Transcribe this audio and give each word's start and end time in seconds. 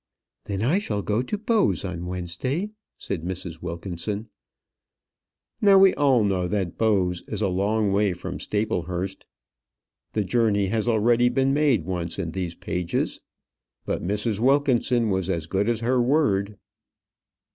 "Then 0.45 0.63
I 0.63 0.79
shall 0.79 1.03
go 1.03 1.21
to 1.21 1.37
Bowes 1.37 1.85
on 1.85 2.07
Wednesday," 2.07 2.71
said 2.97 3.21
Mrs. 3.21 3.61
Wilkinson. 3.61 4.29
Now 5.61 5.77
we 5.77 5.93
all 5.93 6.23
know 6.23 6.47
that 6.47 6.75
Bowes 6.75 7.21
is 7.27 7.43
a 7.43 7.47
long 7.49 7.91
way 7.91 8.13
from 8.13 8.39
Staplehurst. 8.39 9.27
The 10.13 10.23
journey 10.23 10.65
has 10.69 10.87
already 10.87 11.29
been 11.29 11.53
made 11.53 11.85
once 11.85 12.17
in 12.17 12.31
these 12.31 12.55
pages. 12.55 13.21
But 13.85 14.01
Mrs. 14.01 14.39
Wilkinson 14.39 15.11
was 15.11 15.29
as 15.29 15.45
good 15.45 15.69
as 15.69 15.81
her 15.81 16.01
word. 16.01 16.57